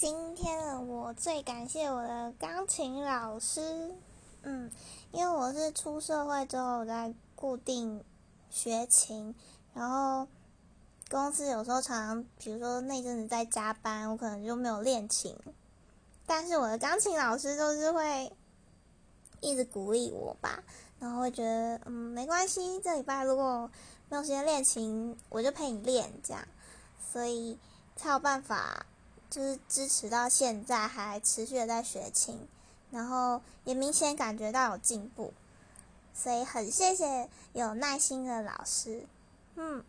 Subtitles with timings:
[0.00, 3.94] 今天的我最感谢我的钢琴老师，
[4.40, 4.70] 嗯，
[5.12, 8.02] 因为我是出社会之后在固定
[8.48, 9.34] 学琴，
[9.74, 10.26] 然后
[11.10, 15.36] 公司有时候常常，比如说那阵子在加班，我可能就没有练琴，
[16.26, 18.32] 但是我的钢琴老师就是会
[19.42, 20.62] 一直鼓励我吧，
[20.98, 23.70] 然后会觉得嗯没关系，这礼拜如果
[24.08, 26.48] 没有时间练琴，我就陪你练这样，
[27.12, 27.58] 所以
[27.96, 28.86] 才有办法。
[29.30, 32.46] 就是支持到现在还持续的在学琴，
[32.90, 35.32] 然后也明显感觉到有进步，
[36.12, 39.06] 所以很谢谢有耐心的老师，
[39.54, 39.82] 嗯。